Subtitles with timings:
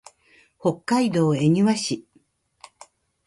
[0.57, 2.05] 北海道恵庭市